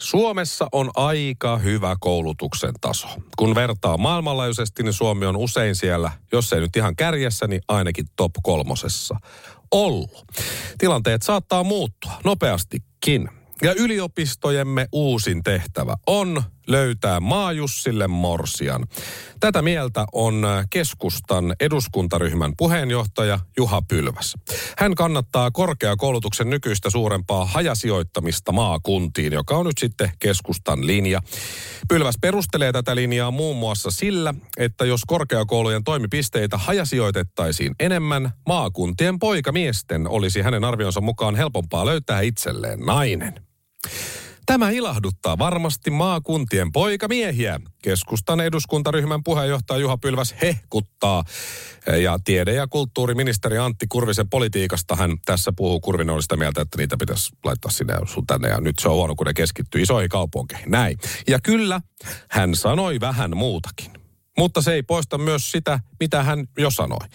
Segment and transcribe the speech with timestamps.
[0.00, 3.08] Suomessa on aika hyvä koulutuksen taso.
[3.36, 8.06] Kun vertaa maailmanlaajuisesti, niin Suomi on usein siellä, jos ei nyt ihan kärjessä, niin ainakin
[8.16, 9.20] top kolmosessa
[9.70, 10.24] ollut.
[10.78, 13.28] Tilanteet saattaa muuttua nopeastikin.
[13.62, 18.86] Ja yliopistojemme uusin tehtävä on löytää Maajussille Morsian.
[19.40, 24.34] Tätä mieltä on keskustan eduskuntaryhmän puheenjohtaja Juha Pylväs.
[24.78, 31.20] Hän kannattaa korkeakoulutuksen nykyistä suurempaa hajasijoittamista maakuntiin, joka on nyt sitten keskustan linja.
[31.88, 40.08] Pylväs perustelee tätä linjaa muun muassa sillä, että jos korkeakoulujen toimipisteitä hajasijoitettaisiin enemmän, maakuntien poikamiesten
[40.08, 43.34] olisi hänen arvionsa mukaan helpompaa löytää itselleen nainen.
[44.48, 47.60] Tämä ilahduttaa varmasti maakuntien poikamiehiä.
[47.82, 51.24] Keskustan eduskuntaryhmän puheenjohtaja Juha Pylväs hehkuttaa.
[52.02, 55.80] Ja tiede- ja kulttuuriministeri Antti Kurvisen politiikasta hän tässä puhuu.
[55.80, 58.48] Kurvinen sitä mieltä, että niitä pitäisi laittaa sinne sun tänne.
[58.48, 60.70] Ja nyt se on huono, kun ne keskittyy isoihin kaupunkeihin.
[60.70, 60.98] Näin.
[61.28, 61.80] Ja kyllä,
[62.30, 63.92] hän sanoi vähän muutakin.
[64.38, 67.08] Mutta se ei poista myös sitä, mitä hän jo sanoi.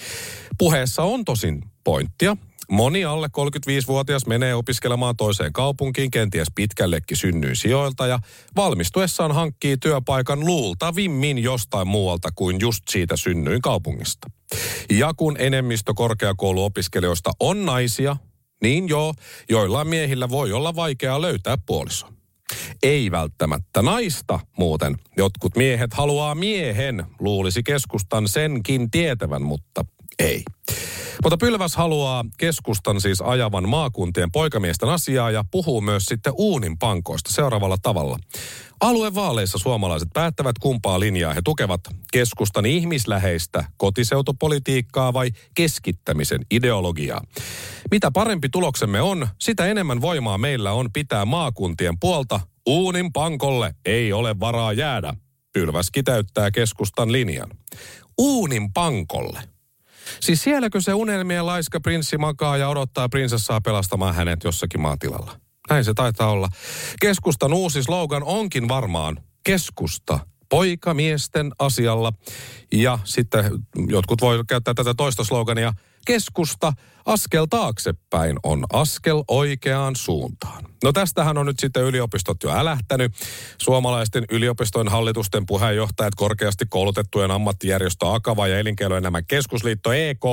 [0.58, 2.38] Puheessa on tosin pointtia.
[2.72, 8.20] Moni alle 35-vuotias menee opiskelemaan toiseen kaupunkiin, kenties pitkällekin synnyin sijoilta ja
[8.56, 14.30] valmistuessaan hankkii työpaikan luultavimmin jostain muualta kuin just siitä synnyin kaupungista.
[14.90, 18.18] Ja kun enemmistö korkeakouluopiskelijoista on naisia,
[18.62, 19.14] niin joo,
[19.50, 22.08] joillain miehillä voi olla vaikeaa löytää puoliso.
[22.84, 24.96] Ei välttämättä naista muuten.
[25.18, 29.86] Jotkut miehet haluaa miehen, luulisi keskustan senkin tietävän, mutta
[30.20, 30.44] ei.
[31.24, 37.34] Mutta Pylväs haluaa keskustan siis ajavan maakuntien poikamiesten asiaa ja puhuu myös sitten uunin pankoista
[37.34, 38.20] seuraavalla tavalla.
[38.82, 41.82] Aluevaaleissa suomalaiset päättävät kumpaa linjaa he tukevat
[42.12, 47.22] keskustan ihmisläheistä kotiseutopolitiikkaa vai keskittämisen ideologiaa.
[47.92, 52.40] Mitä parempi tuloksemme on, sitä enemmän voimaa meillä on pitää maakuntien puolta.
[52.66, 55.14] Uunin pankolle ei ole varaa jäädä.
[55.54, 57.50] Pylväs kiteyttää keskustan linjan.
[58.18, 59.53] Uunin pankolle.
[60.20, 65.40] Siis sielläkö se unelmien laiska prinssi makaa ja odottaa prinsessaa pelastamaan hänet jossakin maatilalla?
[65.70, 66.50] Näin se taitaa olla.
[67.02, 70.20] Keskustan uusi slogan onkin varmaan keskusta
[70.50, 72.14] poikamiesten asialla.
[72.72, 73.46] Ja sitten
[73.88, 75.74] jotkut voi käyttää tätä toista slogania.
[76.06, 76.74] Keskusta
[77.06, 80.64] askel taaksepäin on askel oikeaan suuntaan.
[80.84, 83.12] No tästähän on nyt sitten yliopistot jo älähtänyt.
[83.62, 90.24] Suomalaisten yliopistojen hallitusten puheenjohtajat, korkeasti koulutettujen ammattijärjestö Akava ja elinkeinoelämän keskusliitto EK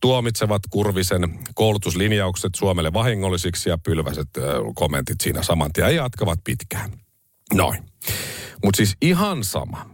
[0.00, 4.28] tuomitsevat Kurvisen koulutuslinjaukset Suomelle vahingollisiksi ja pylväiset
[4.74, 6.92] kommentit siinä saman tien jatkavat pitkään.
[7.54, 7.84] Noin.
[8.64, 9.90] Mutta siis ihan sama,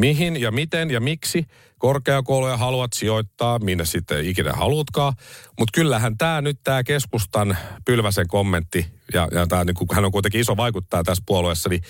[0.00, 1.44] mihin ja miten ja miksi
[1.78, 5.12] korkeakouluja haluat sijoittaa, minne sitten ikinä haluatkaan.
[5.58, 10.40] Mutta kyllähän tämä nyt tämä keskustan pylväsen kommentti, ja, ja tää, niin hän on kuitenkin
[10.40, 11.82] iso vaikuttaa tässä puolueessa, niin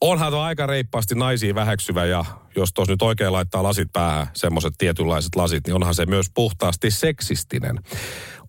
[0.00, 2.24] onhan tuo aika reippaasti naisiin väheksyvä ja
[2.56, 6.90] jos tuossa nyt oikein laittaa lasit päähän, semmoiset tietynlaiset lasit, niin onhan se myös puhtaasti
[6.90, 7.78] seksistinen.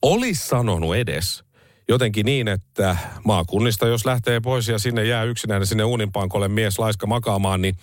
[0.01, 1.43] Olis sanonut edes,
[1.87, 7.07] jotenkin niin, että maakunnista jos lähtee pois ja sinne jää yksinäinen sinne uuninpankolle mies laiska
[7.07, 7.75] makaamaan, niin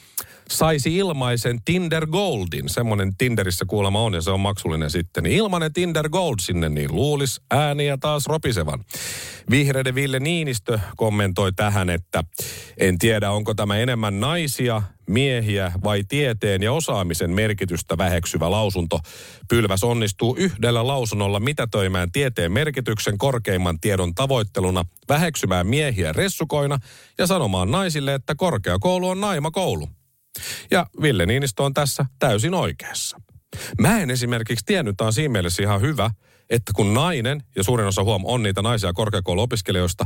[0.50, 2.68] saisi ilmaisen Tinder Goldin.
[2.68, 5.24] Semmoinen Tinderissä kuulemma on ja se on maksullinen sitten.
[5.24, 8.84] Niin ilmainen Tinder Gold sinne, niin luulis ääniä taas ropisevan.
[9.50, 12.24] Vihreiden Ville Niinistö kommentoi tähän, että
[12.78, 19.00] en tiedä onko tämä enemmän naisia, miehiä vai tieteen ja osaamisen merkitystä väheksyvä lausunto.
[19.48, 26.78] Pylväs onnistuu yhdellä lausunnolla mitätöimään tieteen merkityksen korkeimman tiedon tavoitteluna, väheksymään miehiä ressukoina
[27.18, 29.88] ja sanomaan naisille, että korkeakoulu on naimakoulu.
[30.70, 33.20] Ja Ville Niinistö on tässä täysin oikeassa.
[33.80, 36.10] Mä en esimerkiksi tiennyt, tämä on siinä mielessä ihan hyvä,
[36.50, 40.04] että kun nainen, ja suurin osa huom on niitä naisia korkeakouluopiskelijoista,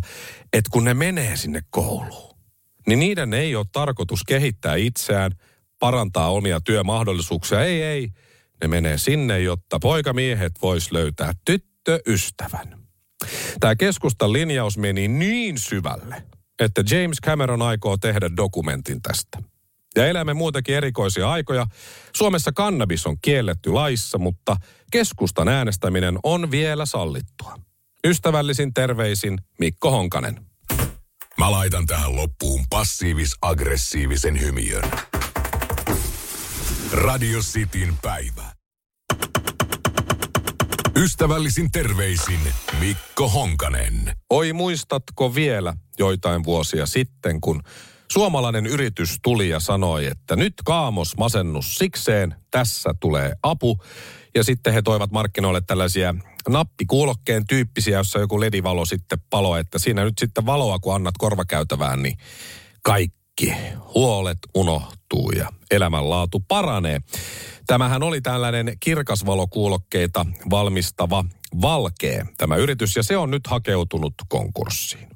[0.52, 2.38] että kun ne menee sinne kouluun,
[2.86, 5.32] niin niiden ei ole tarkoitus kehittää itseään,
[5.78, 7.64] parantaa omia työmahdollisuuksia.
[7.64, 8.08] Ei, ei.
[8.62, 12.78] Ne menee sinne, jotta poikamiehet vois löytää tyttöystävän.
[13.60, 16.22] Tämä keskustan linjaus meni niin syvälle,
[16.58, 19.51] että James Cameron aikoo tehdä dokumentin tästä.
[19.96, 21.66] Ja elämme muutenkin erikoisia aikoja.
[22.12, 24.56] Suomessa kannabis on kielletty laissa, mutta
[24.92, 27.58] keskustan äänestäminen on vielä sallittua.
[28.06, 30.40] Ystävällisin terveisin Mikko Honkanen.
[31.38, 34.90] Mä laitan tähän loppuun passiivis-aggressiivisen hymiön.
[36.92, 38.52] Radio Cityn päivä.
[40.96, 42.40] Ystävällisin terveisin
[42.80, 44.16] Mikko Honkanen.
[44.30, 47.62] Oi muistatko vielä joitain vuosia sitten, kun
[48.12, 53.78] suomalainen yritys tuli ja sanoi, että nyt kaamos masennus sikseen, tässä tulee apu.
[54.34, 56.14] Ja sitten he toivat markkinoille tällaisia
[56.48, 62.02] nappikuulokkeen tyyppisiä, jossa joku ledivalo sitten palo, että siinä nyt sitten valoa, kun annat korvakäytävään,
[62.02, 62.18] niin
[62.82, 63.54] kaikki
[63.94, 67.00] huolet unohtuu ja elämänlaatu paranee.
[67.66, 71.24] Tämähän oli tällainen kirkasvalokuulokkeita valmistava
[71.62, 75.11] Valkee, tämä yritys, ja se on nyt hakeutunut konkurssiin.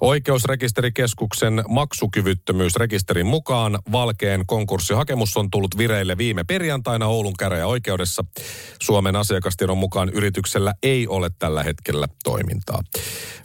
[0.00, 8.24] Oikeusrekisterikeskuksen maksukyvyttömyysrekisterin mukaan Valkeen konkurssihakemus on tullut vireille viime perjantaina Oulun käräjäoikeudessa.
[8.82, 12.82] Suomen asiakastiedon mukaan yrityksellä ei ole tällä hetkellä toimintaa.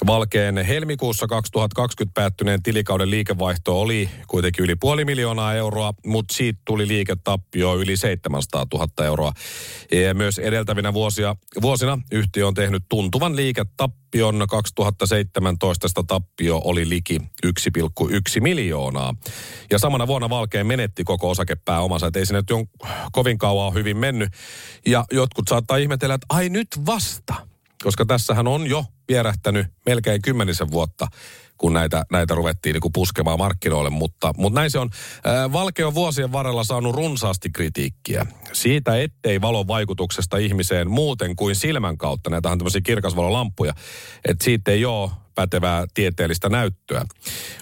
[0.07, 6.87] Valkeen helmikuussa 2020 päättyneen tilikauden liikevaihto oli kuitenkin yli puoli miljoonaa euroa, mutta siitä tuli
[6.87, 9.31] liiketappio yli 700 000 euroa.
[9.91, 14.04] Ja myös edeltävinä vuosia, vuosina yhtiö on tehnyt tuntuvan liiketappion.
[14.47, 19.15] 2017 tappio oli liki 1,1 miljoonaa.
[19.71, 22.57] Ja samana vuonna Valkeen menetti koko osakepääomansa, että ei sinne nyt jo
[23.11, 24.29] kovin kauan hyvin mennyt.
[24.85, 27.33] Ja jotkut saattaa ihmetellä, että ai nyt vasta,
[27.83, 31.07] koska tässähän on jo vierähtänyt melkein kymmenisen vuotta
[31.57, 33.89] kun näitä, näitä ruvettiin niin kuin puskemaan markkinoille.
[33.89, 34.89] Mutta, mutta näin se on.
[35.53, 38.25] Valke on vuosien varrella saanut runsaasti kritiikkiä.
[38.53, 42.29] Siitä, ettei valon vaikutuksesta ihmiseen muuten kuin silmän kautta.
[42.29, 43.73] Näitä on tämmöisiä kirkasvalolampuja.
[44.25, 47.05] Että siitä ei ole pätevää tieteellistä näyttöä.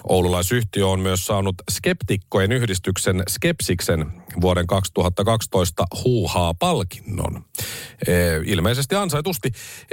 [0.08, 7.44] Oululaisyhtiö on myös saanut skeptikkojen yhdistyksen Skepsiksen vuoden 2012 huuhaa-palkinnon.
[8.06, 8.12] E,
[8.46, 9.52] ilmeisesti ansaitusti.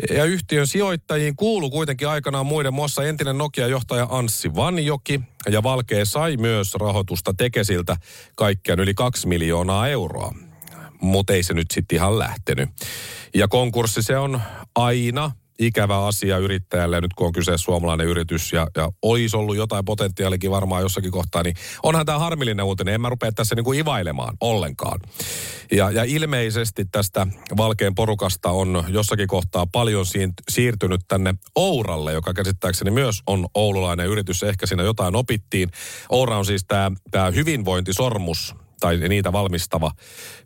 [0.09, 6.37] Ja yhtiön sijoittajiin kuulu kuitenkin aikanaan muiden muassa entinen Nokia-johtaja Anssi Vanjoki, ja Valkee sai
[6.37, 7.95] myös rahoitusta Tekesiltä
[8.35, 10.33] kaikkiaan yli 2 miljoonaa euroa.
[11.01, 12.69] Mutta ei se nyt sitten ihan lähtenyt.
[13.35, 14.41] Ja konkurssi se on
[14.75, 15.31] aina
[15.61, 20.51] ikävä asia yrittäjälle, nyt kun on kyse suomalainen yritys ja, ja olisi ollut jotain potentiaalikin
[20.51, 22.93] varmaan jossakin kohtaa, niin onhan tämä harmillinen uutinen.
[22.93, 24.99] En mä rupea tässä niin kuin ivailemaan ollenkaan.
[25.71, 27.27] Ja, ja ilmeisesti tästä
[27.57, 30.05] Valkeen porukasta on jossakin kohtaa paljon
[30.51, 34.43] siirtynyt tänne Ouralle, joka käsittääkseni myös on oululainen yritys.
[34.43, 35.71] Ehkä siinä jotain opittiin.
[36.09, 36.65] Oura on siis
[37.11, 39.91] tämä hyvinvointisormus, tai niitä valmistava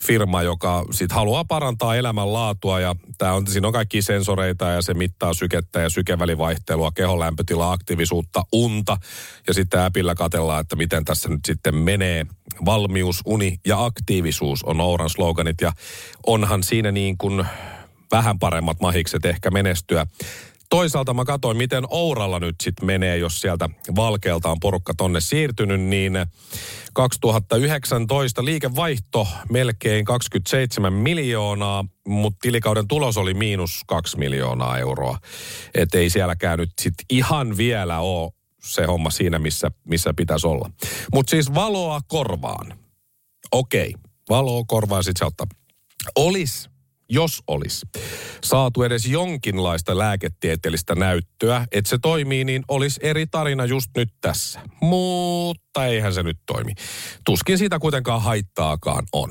[0.08, 4.94] firma, joka sit haluaa parantaa elämänlaatua ja tää on, siinä on kaikki sensoreita ja se
[4.94, 8.98] mittaa sykettä ja sykevälivaihtelua, kehon lämpötilaa, aktiivisuutta, unta
[9.48, 12.26] ja sitten äpillä katellaan, että miten tässä nyt sitten menee.
[12.66, 15.72] Valmius, uni ja aktiivisuus on Ouran sloganit ja
[16.28, 17.46] onhan siinä niin kuin
[18.12, 20.08] vähän paremmat mahikset ehkä menestyä
[20.70, 25.82] toisaalta mä katsoin, miten Ouralla nyt sitten menee, jos sieltä Valkeelta on porukka tonne siirtynyt,
[25.82, 26.14] niin
[26.94, 35.18] 2019 liikevaihto melkein 27 miljoonaa, mutta tilikauden tulos oli miinus 2 miljoonaa euroa.
[35.74, 38.32] Et ei sielläkään nyt sitten ihan vielä ole
[38.64, 40.70] se homma siinä, missä, missä pitäisi olla.
[41.14, 42.78] Mutta siis valoa korvaan.
[43.52, 43.94] Okei,
[44.30, 45.48] valoa korvaan sitten se ottaa.
[46.16, 46.70] Olis
[47.10, 47.86] jos olisi
[48.44, 54.60] saatu edes jonkinlaista lääketieteellistä näyttöä, että se toimii, niin olisi eri tarina just nyt tässä.
[54.82, 56.74] Mutta eihän se nyt toimi.
[57.26, 59.30] Tuskin siitä kuitenkaan haittaakaan on.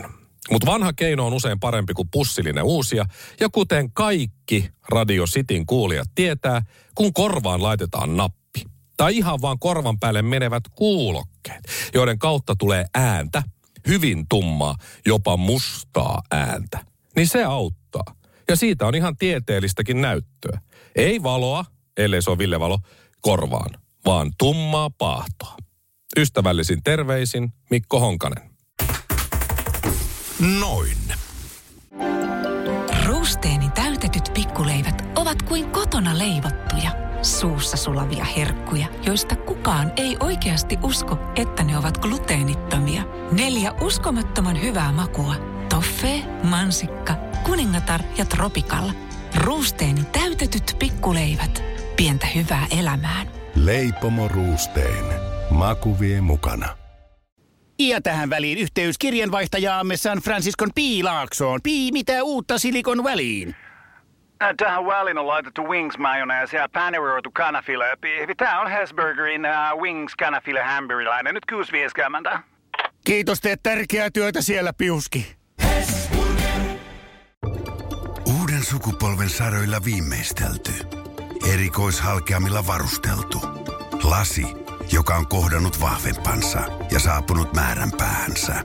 [0.50, 3.04] Mutta vanha keino on usein parempi kuin pussillinen uusia,
[3.40, 6.62] ja kuten kaikki Radio Cityn kuulijat tietää,
[6.94, 8.62] kun korvaan laitetaan nappi.
[8.96, 13.42] Tai ihan vaan korvan päälle menevät kuulokkeet, joiden kautta tulee ääntä,
[13.86, 18.14] hyvin tummaa, jopa mustaa ääntä niin se auttaa.
[18.48, 20.60] Ja siitä on ihan tieteellistäkin näyttöä.
[20.96, 21.64] Ei valoa,
[21.96, 22.78] ellei se ole villevalo,
[23.20, 23.70] korvaan,
[24.06, 25.56] vaan tummaa paahtoa.
[26.18, 28.50] Ystävällisin terveisin Mikko Honkanen.
[30.60, 30.96] Noin.
[33.06, 36.90] Ruusteeni täytetyt pikkuleivät ovat kuin kotona leivottuja,
[37.22, 43.02] suussa sulavia herkkuja, joista kukaan ei oikeasti usko, että ne ovat gluteenittomia.
[43.32, 48.92] Neljä uskomattoman hyvää makua Toffee, mansikka, kuningatar ja tropikalla.
[49.36, 51.62] Ruusteeni täytetyt pikkuleivät.
[51.96, 53.26] Pientä hyvää elämään.
[53.54, 55.04] Leipomo Ruusteen.
[55.50, 56.68] Maku vie mukana.
[57.78, 61.60] Ja tähän väliin yhteys kirjanvaihtajaamme San Franciscon Piilaaksoon.
[61.62, 63.56] Pii, mitä uutta Silikon väliin?
[64.42, 67.84] Äh, tähän väliin on laitettu wings mayonnaise ja paneroitu kanafila.
[68.36, 71.34] Tämä on Hesburgerin uh, wings kanafila hamburilainen.
[71.34, 71.44] Nyt
[72.32, 72.38] 6.50.
[73.04, 75.43] Kiitos, teet tärkeää työtä siellä, Piuski.
[78.74, 80.72] Sukupolven saroilla viimeistelty.
[81.52, 83.40] Erikoishalkeamilla varusteltu.
[84.02, 84.46] Lasi
[84.92, 86.58] joka on kohdannut vahvempansa
[86.90, 88.64] ja saapunut määränpäähänsä.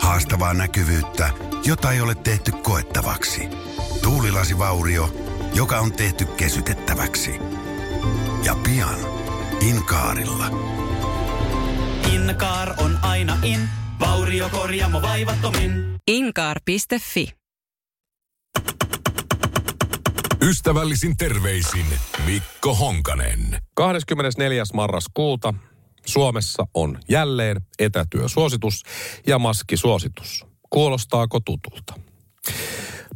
[0.00, 1.30] Haastavaa näkyvyyttä,
[1.64, 3.48] jota ei ole tehty koettavaksi.
[4.02, 5.14] Tuulilasivaurio,
[5.54, 7.30] joka on tehty kesytettäväksi.
[8.44, 8.98] Ja pian
[9.60, 10.46] Inkaarilla.
[12.12, 13.68] Inkaar on aina in,
[14.00, 15.96] vauriokorjaamo vaivattomin.
[16.06, 17.43] Inkaar.fi
[20.44, 21.86] Ystävällisin terveisin
[22.26, 23.58] Mikko Honkanen.
[23.74, 24.62] 24.
[24.74, 25.54] marraskuuta
[26.06, 28.82] Suomessa on jälleen etätyösuositus
[29.26, 30.46] ja maskisuositus.
[30.70, 31.94] Kuulostaako tutulta?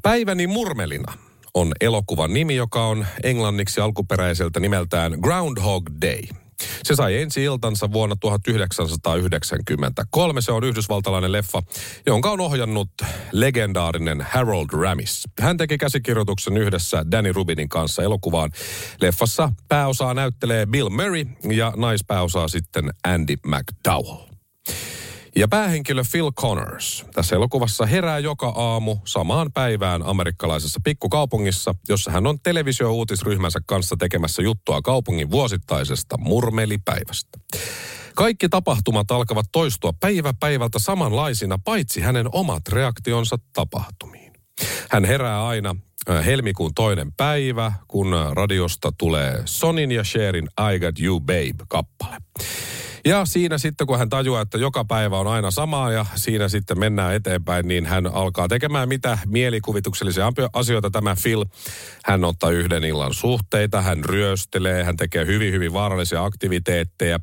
[0.03, 1.13] Päiväni murmelina
[1.55, 6.23] on elokuvan nimi, joka on englanniksi alkuperäiseltä nimeltään Groundhog Day–
[6.83, 10.41] se sai ensi iltansa vuonna 1993.
[10.41, 11.63] Se on yhdysvaltalainen leffa,
[12.07, 12.91] jonka on ohjannut
[13.33, 15.23] legendaarinen Harold Ramis.
[15.41, 18.51] Hän teki käsikirjoituksen yhdessä Danny Rubinin kanssa elokuvaan.
[19.01, 24.28] Leffassa pääosaa näyttelee Bill Murray ja naispääosaa sitten Andy McDowell.
[25.37, 32.27] Ja päähenkilö Phil Connors tässä elokuvassa herää joka aamu samaan päivään amerikkalaisessa pikkukaupungissa, jossa hän
[32.27, 37.39] on televisio-uutisryhmänsä kanssa tekemässä juttua kaupungin vuosittaisesta murmelipäivästä.
[38.15, 44.33] Kaikki tapahtumat alkavat toistua päivä päivältä samanlaisina, paitsi hänen omat reaktionsa tapahtumiin.
[44.91, 45.77] Hän herää aina
[46.25, 52.17] helmikuun toinen päivä, kun radiosta tulee Sonin ja Sherin I Got You Babe kappale.
[53.05, 56.79] Ja siinä sitten, kun hän tajuaa, että joka päivä on aina sama ja siinä sitten
[56.79, 61.45] mennään eteenpäin, niin hän alkaa tekemään mitä mielikuvituksellisia asioita tämä Phil.
[62.05, 67.21] Hän ottaa yhden illan suhteita, hän ryöstelee, hän tekee hyvin, hyvin vaarallisia aktiviteetteja.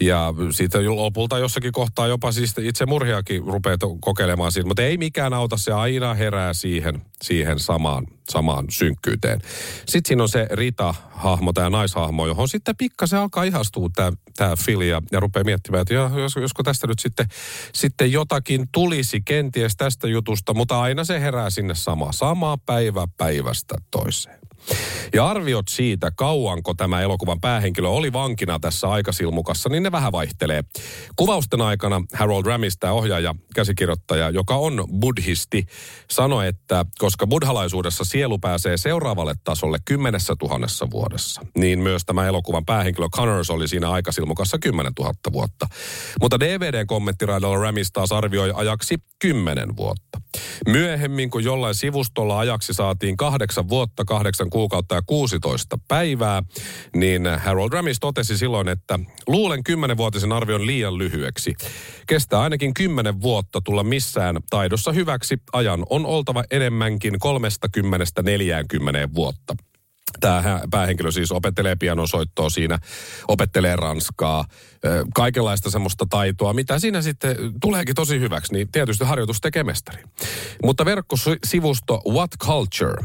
[0.00, 5.34] Ja sitten lopulta jossakin kohtaa jopa siis itse murhiakin rupeaa kokeilemaan siitä, mutta ei mikään
[5.34, 9.40] auta, se aina herää siihen, siihen samaan samaan synkkyyteen.
[9.86, 14.80] Sitten siinä on se Rita-hahmo, tämä naishahmo, johon sitten pikkasen alkaa ihastua tämä, tämä Phil
[14.80, 17.26] ja, ja rupeaa miettimään, että jos, josko tästä nyt sitten,
[17.72, 23.74] sitten jotakin tulisi kenties tästä jutusta, mutta aina se herää sinne sama, sama päivä päivästä
[23.90, 24.43] toiseen.
[25.14, 30.64] Ja arviot siitä, kauanko tämä elokuvan päähenkilö oli vankina tässä aikasilmukassa, niin ne vähän vaihtelee.
[31.16, 35.66] Kuvausten aikana Harold Ramis, tämä ohjaaja, käsikirjoittaja, joka on buddhisti,
[36.10, 42.64] sanoi, että koska buddhalaisuudessa sielu pääsee seuraavalle tasolle kymmenessä tuhannessa vuodessa, niin myös tämä elokuvan
[42.64, 45.66] päähenkilö Connors oli siinä aikasilmukassa kymmenen tuhatta vuotta.
[46.20, 50.20] Mutta DVD-kommenttiraidalla Ramis taas arvioi ajaksi kymmenen vuotta.
[50.68, 56.42] Myöhemmin, kun jollain sivustolla ajaksi saatiin kahdeksan vuotta, kahdeksan kuukautta ja 16 päivää,
[56.96, 61.54] niin Harold Ramis totesi silloin, että luulen kymmenenvuotisen arvion liian lyhyeksi.
[62.06, 65.36] Kestää ainakin kymmenen vuotta tulla missään taidossa hyväksi.
[65.52, 67.18] Ajan on oltava enemmänkin 30-40
[69.14, 69.56] vuotta.
[70.20, 72.78] Tämä päähenkilö siis opettelee pianosoittoa siinä,
[73.28, 74.44] opettelee ranskaa,
[75.14, 80.02] kaikenlaista semmoista taitoa, mitä siinä sitten tuleekin tosi hyväksi, niin tietysti harjoitus tekee mestari.
[80.64, 83.04] Mutta verkkosivusto What Culture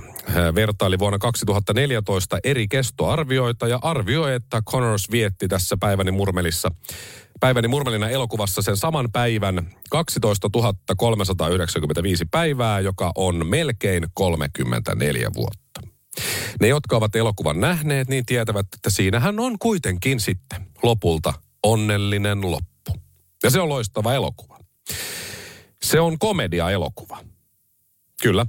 [0.55, 6.71] vertaili vuonna 2014 eri kestoarvioita ja arvioi, että Connors vietti tässä päiväni murmelissa
[7.39, 10.49] päiväni murmelina elokuvassa sen saman päivän 12
[10.97, 15.81] 395 päivää, joka on melkein 34 vuotta.
[16.61, 22.91] Ne, jotka ovat elokuvan nähneet, niin tietävät, että siinähän on kuitenkin sitten lopulta onnellinen loppu.
[23.43, 24.59] Ja se on loistava elokuva.
[25.81, 27.17] Se on komedia-elokuva.
[28.21, 28.45] Kyllä.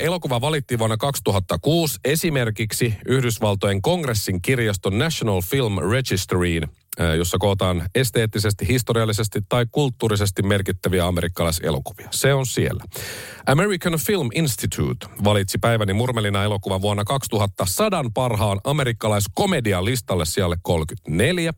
[0.00, 6.68] Elokuva valittiin vuonna 2006 esimerkiksi Yhdysvaltojen kongressin kirjaston National Film Registeryin–
[7.16, 12.08] jossa kootaan esteettisesti, historiallisesti tai kulttuurisesti merkittäviä amerikkalaiselokuvia.
[12.10, 12.84] Se on siellä.
[13.46, 17.64] American Film Institute valitsi päiväni murmelina elokuvan vuonna 2000
[18.14, 21.52] parhaan amerikkalaiskomedian listalle sijalle 34.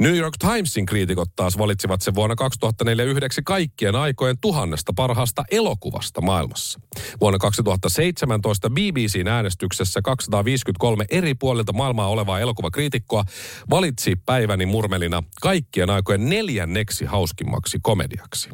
[0.00, 6.20] New York Timesin kriitikot taas valitsivat sen vuonna 2004 yhdeksi kaikkien aikojen tuhannesta parhaasta elokuvasta
[6.20, 6.80] maailmassa.
[7.20, 13.24] Vuonna 2017 BBCn äänestyksessä 253 eri puolilta maailmaa olevaa elokuvakriitikkoa
[13.70, 18.50] valitsi päiväni Johnny Murmelina kaikkien aikojen neljänneksi hauskimmaksi komediaksi.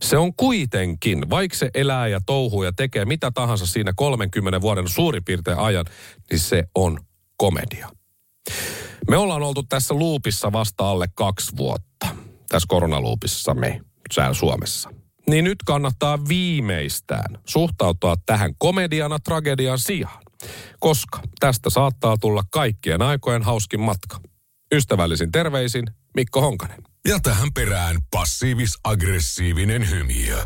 [0.00, 4.88] Se on kuitenkin, vaikka se elää ja touhuu ja tekee mitä tahansa siinä 30 vuoden
[4.88, 5.84] suurin piirtein ajan,
[6.30, 7.00] niin se on
[7.36, 7.88] komedia.
[9.08, 12.06] Me ollaan oltu tässä luupissa vasta alle kaksi vuotta.
[12.48, 13.80] Tässä koronaluupissa me,
[14.12, 14.90] säällä Suomessa.
[15.28, 20.22] Niin nyt kannattaa viimeistään suhtautua tähän komediana tragedian sijaan.
[20.80, 24.33] Koska tästä saattaa tulla kaikkien aikojen hauskin matka.
[24.74, 26.82] Ystävällisin terveisin Mikko Honkanen.
[27.08, 30.42] Ja tähän perään passiivis-aggressiivinen hymiö.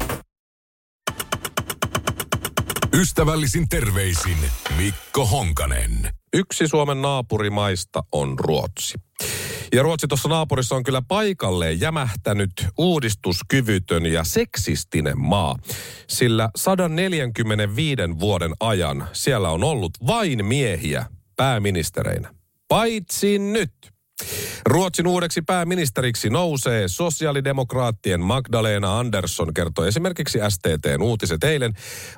[2.95, 4.37] Ystävällisin terveisin
[4.77, 6.13] Mikko Honkanen.
[6.33, 8.95] Yksi Suomen naapurimaista on Ruotsi.
[9.73, 15.57] Ja Ruotsi tuossa naapurissa on kyllä paikalleen jämähtänyt uudistuskyvytön ja seksistinen maa.
[16.09, 21.07] Sillä 145 vuoden ajan siellä on ollut vain miehiä
[21.37, 22.35] pääministereinä.
[22.69, 23.98] Paitsi nyt.
[24.67, 31.75] Ruotsin uudeksi pääministeriksi nousee sosiaalidemokraattien Magdalena Andersson, kertoi esimerkiksi STTn uutiset eilen.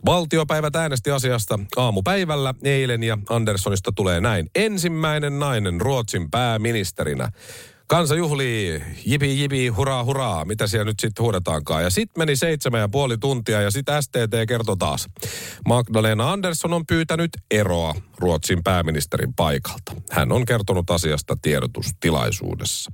[0.06, 7.28] Valtiopäivät äänesti asiasta aamupäivällä eilen ja Anderssonista tulee näin ensimmäinen nainen Ruotsin pääministerinä.
[7.90, 11.82] Kansa juhlii, jipi jipi, huraa huraa, mitä siellä nyt sitten huudetaankaan.
[11.82, 15.06] Ja sitten meni seitsemän ja puoli tuntia ja sitten STT kertoi taas.
[15.68, 19.92] Magdalena Andersson on pyytänyt eroa Ruotsin pääministerin paikalta.
[20.10, 22.92] Hän on kertonut asiasta tiedotustilaisuudessa.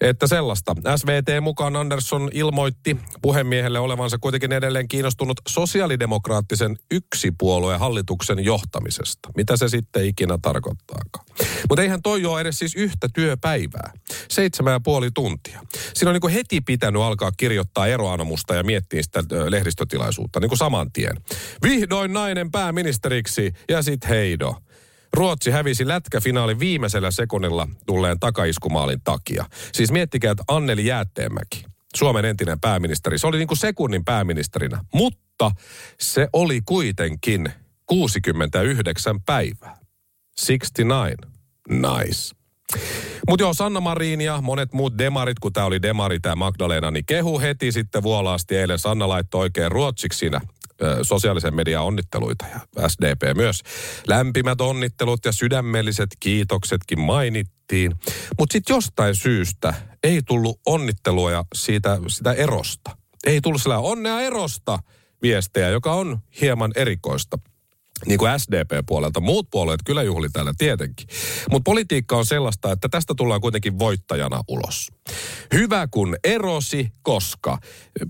[0.00, 0.74] Että sellaista.
[0.96, 9.30] SVT mukaan Andersson ilmoitti puhemiehelle olevansa kuitenkin edelleen kiinnostunut sosiaalidemokraattisen yksipuolueen hallituksen johtamisesta.
[9.36, 11.26] Mitä se sitten ikinä tarkoittaakaan.
[11.68, 13.92] Mutta eihän toi ole edes siis yhtä työpäivää.
[14.28, 15.60] Seitsemän ja puoli tuntia.
[15.94, 20.92] Siinä on niin heti pitänyt alkaa kirjoittaa eroanomusta ja miettiä sitä lehdistötilaisuutta niin kuin saman
[20.92, 21.16] tien.
[21.62, 24.54] Vihdoin nainen pääministeriksi ja sit heido.
[25.16, 29.44] Ruotsi hävisi lätkäfinaalin viimeisellä sekunnilla tulleen takaiskumaalin takia.
[29.72, 31.64] Siis miettikää, että Anneli Jäätteenmäki,
[31.96, 35.50] Suomen entinen pääministeri, se oli niin kuin sekunnin pääministerinä, mutta
[36.00, 37.52] se oli kuitenkin
[37.86, 39.76] 69 päivää.
[40.46, 41.16] 69.
[41.68, 42.36] Nice.
[43.28, 47.06] Mutta joo, Sanna Marin ja monet muut demarit, kun tämä oli demari, tämä Magdalena, niin
[47.06, 48.78] kehu heti sitten vuolaasti eilen.
[48.78, 50.40] Sanna laittoi oikein ruotsiksi siinä
[51.02, 53.60] sosiaalisen median onnitteluita ja SDP myös.
[54.08, 57.94] Lämpimät onnittelut ja sydämelliset kiitoksetkin mainittiin.
[58.38, 62.96] Mutta sitten jostain syystä ei tullut onnittelua siitä, sitä erosta.
[63.26, 64.78] Ei tullut sillä onnea erosta
[65.22, 67.38] viestejä, joka on hieman erikoista
[68.06, 69.20] niin kuin SDP-puolelta.
[69.20, 71.08] Muut puolueet kyllä juhli täällä tietenkin.
[71.50, 74.88] Mutta politiikka on sellaista, että tästä tullaan kuitenkin voittajana ulos.
[75.52, 77.58] Hyvä kun erosi, koska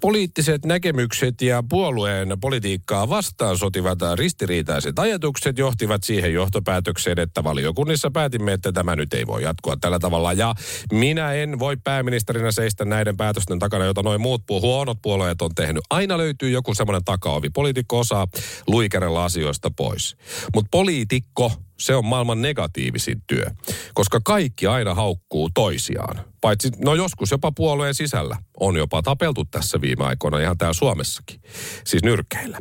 [0.00, 8.52] poliittiset näkemykset ja puolueen politiikkaa vastaan sotivat ristiriitaiset ajatukset johtivat siihen johtopäätökseen, että valiokunnissa päätimme,
[8.52, 10.32] että tämä nyt ei voi jatkua tällä tavalla.
[10.32, 10.54] Ja
[10.92, 15.82] minä en voi pääministerinä seistä näiden päätösten takana, joita noin muut huonot puolueet on tehnyt.
[15.90, 17.50] Aina löytyy joku semmoinen takaovi.
[17.50, 18.26] Poliitikko osaa
[18.66, 20.16] luikerella asioista pois.
[20.54, 23.47] Mutta poliitikko, se on maailman negatiivisin työ,
[23.95, 26.25] koska kaikki aina haukkuu toisiaan.
[26.41, 31.41] Paitsi, no joskus jopa puolueen sisällä on jopa tapeltu tässä viime aikoina ihan täällä Suomessakin,
[31.84, 32.58] siis nyrkeillä.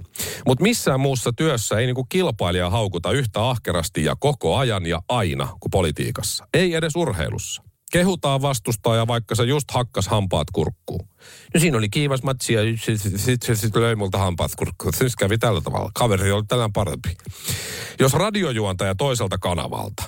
[0.47, 5.47] Mutta missään muussa työssä ei niinku kilpailija haukuta yhtä ahkerasti ja koko ajan ja aina
[5.59, 6.47] kuin politiikassa.
[6.53, 7.63] Ei edes urheilussa.
[7.95, 11.07] Kehutaan vastustaa vaikka se just hakkas hampaat kurkkuun.
[11.53, 14.93] No siinä oli kiivas matsi ja sitten sit, sit, sit löi multa hampaat kurkkuun.
[14.93, 15.91] Sitten kävi tällä tavalla.
[15.93, 17.17] Kaveri oli tänään parempi.
[17.99, 20.03] Jos radiojuontaja toiselta kanavalta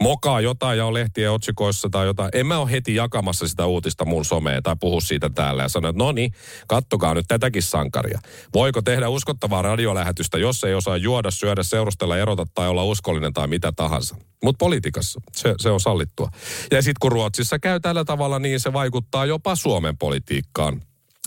[0.00, 2.30] mokaa jotain ja on lehtien otsikoissa tai jotain.
[2.34, 5.88] En mä ole heti jakamassa sitä uutista mun someen tai puhu siitä täällä ja sano,
[5.88, 6.32] että no niin,
[6.68, 8.20] kattokaa nyt tätäkin sankaria.
[8.54, 13.46] Voiko tehdä uskottavaa radiolähetystä, jos ei osaa juoda, syödä, seurustella, erota tai olla uskollinen tai
[13.46, 14.16] mitä tahansa.
[14.44, 16.28] Mutta politiikassa se, se on sallittua.
[16.70, 20.82] Ja sitten kun Ruotsissa käy tällä tavalla, niin se vaikuttaa jopa Suomen politiikkaan.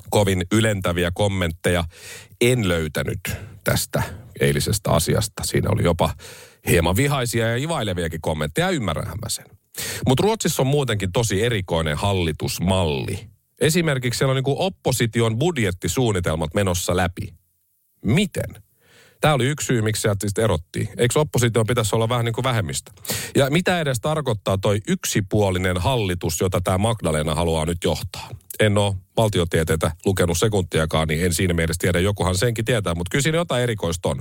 [0.09, 1.83] Kovin ylentäviä kommentteja
[2.41, 3.19] en löytänyt
[3.63, 4.03] tästä
[4.39, 5.43] eilisestä asiasta.
[5.45, 6.13] Siinä oli jopa
[6.69, 9.45] hieman vihaisia ja ivaileviakin kommentteja, ymmärränhän mä sen.
[10.07, 13.29] Mutta Ruotsissa on muutenkin tosi erikoinen hallitusmalli.
[13.61, 17.33] Esimerkiksi siellä on niin opposition budjettisuunnitelmat menossa läpi.
[18.05, 18.63] Miten?
[19.21, 20.89] Tämä oli yksi syy, miksi sieltä sitten erottiin.
[20.97, 22.91] Eikö oppositio pitäisi olla vähän niin kuin vähemmistö?
[23.35, 28.29] Ja mitä edes tarkoittaa toi yksipuolinen hallitus, jota tämä Magdalena haluaa nyt johtaa?
[28.59, 31.99] En ole valtiotieteitä lukenut sekuntiakaan, niin en siinä mielessä tiedä.
[31.99, 34.19] Jokuhan senkin tietää, mutta kyllä siinä jotain erikoista on.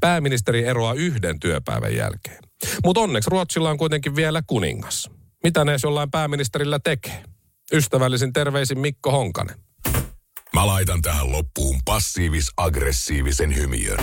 [0.00, 2.38] Pääministeri eroaa yhden työpäivän jälkeen.
[2.84, 5.10] Mutta onneksi Ruotsilla on kuitenkin vielä kuningas.
[5.44, 7.22] Mitä ne jollain pääministerillä tekee?
[7.72, 9.56] Ystävällisin terveisin Mikko Honkanen.
[10.54, 13.98] Mä laitan tähän loppuun passiivis-aggressiivisen hymiön.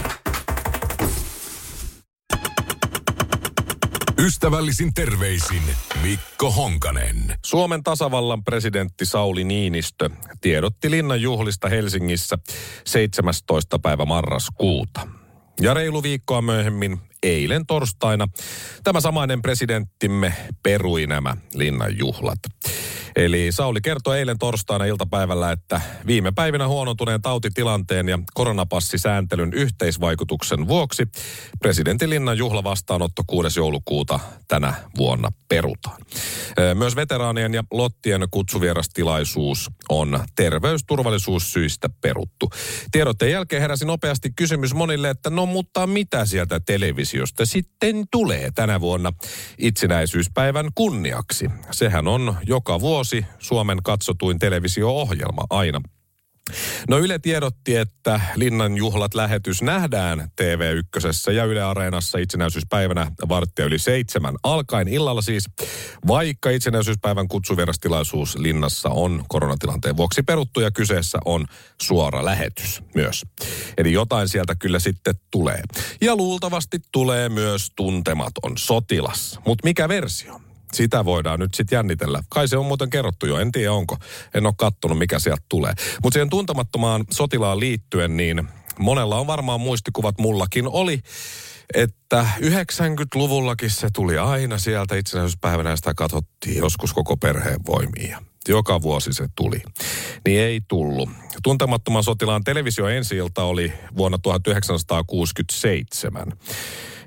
[4.20, 5.62] Ystävällisin terveisin
[6.02, 7.18] Mikko Honkanen.
[7.46, 10.10] Suomen tasavallan presidentti Sauli Niinistö
[10.42, 12.38] tiedotti linnan juhlista Helsingissä
[12.86, 13.80] 17.
[13.80, 15.08] päivä marraskuuta.
[15.62, 18.28] Ja reilu viikkoa myöhemmin, eilen torstaina,
[18.84, 20.34] tämä samainen presidenttimme
[20.64, 22.40] perui nämä linnan juhlat.
[23.16, 31.08] Eli Sauli kertoi eilen torstaina iltapäivällä, että viime päivinä huonontuneen tautitilanteen ja koronapassisääntelyn yhteisvaikutuksen vuoksi
[31.60, 33.60] presidentinlinnan juhlavastaanotto 6.
[33.60, 36.02] joulukuuta tänä vuonna perutaan.
[36.74, 42.50] Myös veteraanien ja lottien kutsuvierastilaisuus on terveysturvallisuussyistä peruttu.
[42.92, 48.52] Tiedotteen jälkeen heräsi nopeasti kysymys monille, että no mutta mitä sieltä televisio televisiosta sitten tulee
[48.56, 49.14] tänä vuonna
[49.58, 51.50] itsenäisyyspäivän kunniaksi.
[51.72, 55.82] Sehän on joka vuosi Suomen katsotuin televisio-ohjelma aina.
[56.90, 63.80] No Yle tiedotti, että Linnan juhlat lähetys nähdään TV1 ja Yle Areenassa itsenäisyyspäivänä varttia yli
[63.80, 65.46] seitsemän alkaen illalla siis,
[66.08, 71.46] vaikka itsenäisyyspäivän kutsuverastilaisuus Linnassa on koronatilanteen vuoksi peruttu ja kyseessä on
[71.82, 73.24] suora lähetys myös.
[73.78, 75.62] Eli jotain sieltä kyllä sitten tulee.
[76.02, 79.40] Ja luultavasti tulee myös tuntematon sotilas.
[79.46, 80.42] Mutta mikä versio?
[80.74, 82.24] Sitä voidaan nyt sitten jännitellä.
[82.30, 83.98] Kai se on muuten kerrottu jo, en tiedä onko.
[84.34, 85.74] En ole kattonut, mikä sieltä tulee.
[86.04, 88.48] Mutta siihen tuntemattomaan sotilaan liittyen, niin
[88.80, 91.02] monella on varmaan muistikuvat, mullakin oli,
[91.74, 98.22] että 90-luvullakin se tuli aina sieltä itsenäisyyspäivänä sitä katsottiin joskus koko perheen voimia.
[98.48, 99.62] Joka vuosi se tuli.
[100.26, 101.10] Niin ei tullut.
[101.44, 106.32] Tuntemattoman sotilaan televisio ensi oli vuonna 1967.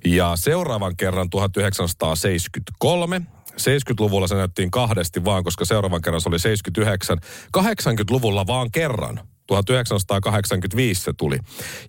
[0.05, 3.23] Ja seuraavan kerran 1973
[3.61, 7.19] 70-luvulla se näyttiin kahdesti vaan, koska seuraavan kerran se oli 79.
[7.59, 9.21] 80-luvulla vaan kerran.
[9.47, 11.39] 1985 se tuli.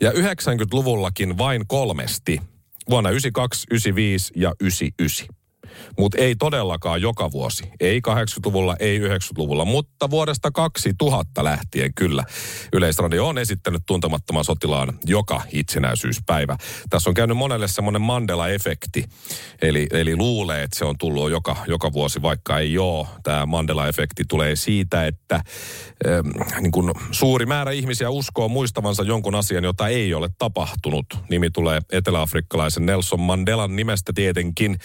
[0.02, 2.42] Ja 90-luvullakin vain kolmesti.
[2.90, 5.39] Vuonna 92, 95 ja 99
[5.98, 7.72] mutta ei todellakaan joka vuosi.
[7.80, 12.24] Ei 80-luvulla, ei 90-luvulla, mutta vuodesta 2000 lähtien kyllä.
[12.74, 16.58] Yleisradio on esittänyt tuntemattoman sotilaan joka itsenäisyyspäivä.
[16.90, 19.04] Tässä on käynyt monelle semmoinen Mandela-efekti,
[19.62, 23.08] eli, eli luulee, että se on tullut joka, joka vuosi, vaikka ei ole.
[23.24, 25.36] Tämä Mandela-efekti tulee siitä, että
[26.08, 26.28] ähm,
[26.62, 31.06] niin kun suuri määrä ihmisiä uskoo muistavansa jonkun asian, jota ei ole tapahtunut.
[31.30, 34.78] Nimi tulee eteläafrikkalaisen Nelson Mandelan nimestä tietenkin.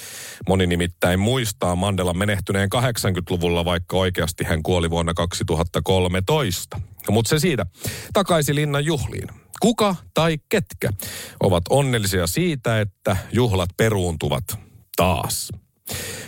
[0.49, 6.81] Moni nimittäin muistaa Mandelan menehtyneen 80-luvulla, vaikka oikeasti hän kuoli vuonna 2013.
[7.11, 7.67] Mutta se siitä.
[8.13, 9.29] Takaisin linnan juhliin.
[9.61, 10.91] Kuka tai ketkä
[11.41, 14.45] ovat onnellisia siitä, että juhlat peruuntuvat
[14.97, 15.53] taas?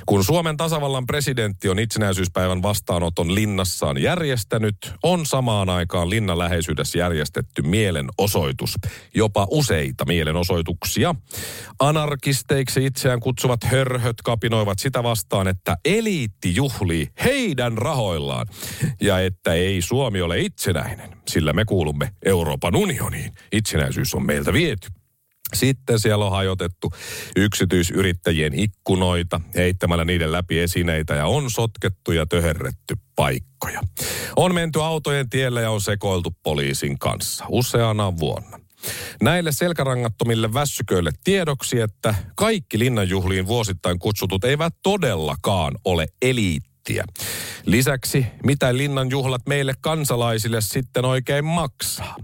[0.07, 7.63] Kun Suomen tasavallan presidentti on itsenäisyyspäivän vastaanoton linnassaan järjestänyt, on samaan aikaan linnan läheisyydessä järjestetty
[7.63, 8.75] mielenosoitus.
[9.15, 11.15] Jopa useita mielenosoituksia.
[11.79, 18.47] Anarkisteiksi itseään kutsuvat hörhöt kapinoivat sitä vastaan, että eliitti juhlii heidän rahoillaan.
[19.01, 23.33] Ja että ei Suomi ole itsenäinen, sillä me kuulumme Euroopan unioniin.
[23.53, 24.89] Itsenäisyys on meiltä viety.
[25.55, 26.91] Sitten siellä on hajotettu
[27.37, 33.81] yksityisyrittäjien ikkunoita, heittämällä niiden läpi esineitä ja on sotkettu ja töherretty paikkoja.
[34.37, 38.61] On menty autojen tielle ja on sekoiltu poliisin kanssa useana vuonna.
[39.23, 47.05] Näille selkärangattomille väsyköille tiedoksi, että kaikki linnanjuhliin vuosittain kutsutut eivät todellakaan ole eliitti nettiä.
[47.67, 52.17] Lisäksi, mitä linnan juhlat meille kansalaisille sitten oikein maksaa?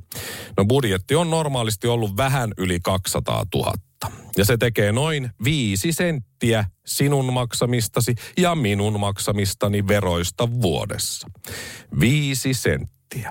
[0.56, 3.72] No budjetti on normaalisti ollut vähän yli 200 000.
[4.36, 11.28] Ja se tekee noin viisi senttiä sinun maksamistasi ja minun maksamistani veroista vuodessa.
[12.00, 13.30] Viisi senttiä.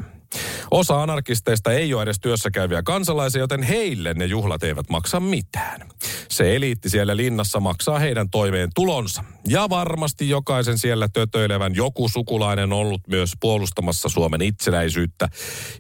[0.71, 5.89] Osa anarkisteista ei ole edes työssä käyviä kansalaisia, joten heille ne juhlat eivät maksa mitään.
[6.29, 9.23] Se eliitti siellä linnassa maksaa heidän toimeen tulonsa.
[9.47, 15.29] Ja varmasti jokaisen siellä tötöilevän joku sukulainen ollut myös puolustamassa Suomen itsenäisyyttä.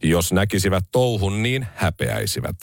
[0.03, 2.55] Jos näkisivät touhun, niin häpeäisivät.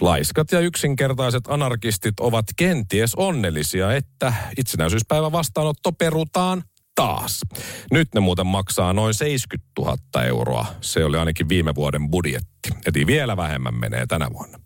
[0.00, 6.62] Laiskat ja yksinkertaiset anarkistit ovat kenties onnellisia, että itsenäisyyspäivä vastaanotto perutaan
[6.94, 7.40] taas.
[7.90, 10.66] Nyt ne muuten maksaa noin 70 000 euroa.
[10.80, 12.70] Se oli ainakin viime vuoden budjetti.
[12.86, 14.58] Eli vielä vähemmän menee tänä vuonna.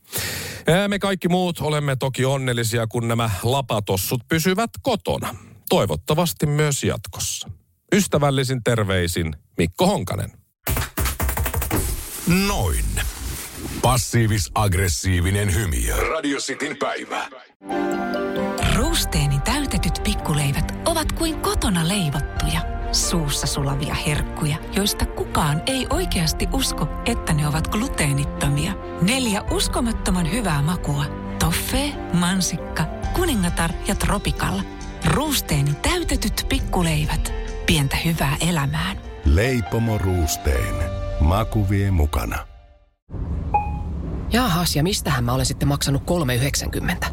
[0.88, 5.34] Me kaikki muut olemme toki onnellisia, kun nämä lapatossut pysyvät kotona.
[5.68, 7.50] Toivottavasti myös jatkossa.
[7.94, 10.30] Ystävällisin terveisin Mikko Honkanen.
[12.46, 12.84] Noin.
[13.82, 15.96] Passiivis-aggressiivinen hymiö.
[15.96, 17.28] Radio Cityn päivä.
[18.74, 22.61] Ruusteeni täytetyt pikkuleivät ovat kuin kotona leivottuja,
[22.92, 28.72] suussa sulavia herkkuja, joista kukaan ei oikeasti usko, että ne ovat gluteenittomia.
[29.02, 31.04] Neljä uskomattoman hyvää makua.
[31.38, 34.62] Toffee, mansikka, kuningatar ja tropikalla.
[35.04, 37.32] Ruusteeni täytetyt pikkuleivät.
[37.66, 39.00] Pientä hyvää elämään.
[39.24, 40.74] Leipomo Ruusteen.
[41.20, 42.38] Maku vie mukana.
[44.32, 46.02] Jaahas, ja mistähän mä olen sitten maksanut
[47.00, 47.06] 3,90?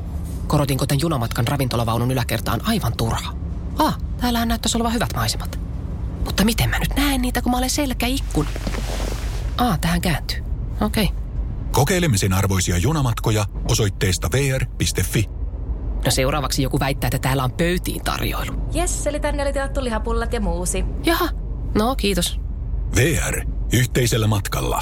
[0.48, 3.43] Korotinko tämän junamatkan ravintolavaunun yläkertaan aivan turha?
[3.78, 5.60] Ah, täällähän näyttäisi olevan hyvät maisemat.
[6.26, 8.48] Mutta miten mä nyt näen niitä, kun mä olen selkä ikkun?
[9.58, 10.44] Ah, tähän kääntyy.
[10.82, 11.04] Okei.
[11.04, 11.24] Okay.
[11.72, 15.30] Kokeilemisen arvoisia junamatkoja osoitteesta vr.fi.
[16.06, 18.52] No seuraavaksi joku väittää, että täällä on pöytiin tarjoilu.
[18.74, 20.86] Jes, eli tänne oli tilattu lihapullat ja muusi.
[21.04, 21.30] Jaha,
[21.76, 22.40] no kiitos.
[22.96, 23.46] VR.
[23.74, 24.82] Yhteisellä matkalla.